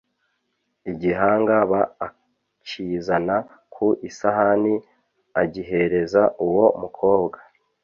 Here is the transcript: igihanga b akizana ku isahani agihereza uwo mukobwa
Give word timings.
igihanga 0.91 1.55
b 1.71 1.73
akizana 2.07 3.37
ku 3.73 3.87
isahani 4.09 4.75
agihereza 5.41 6.21
uwo 6.45 6.65
mukobwa 6.81 7.37